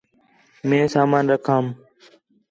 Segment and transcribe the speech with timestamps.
[0.67, 1.65] مئے سامان رکھام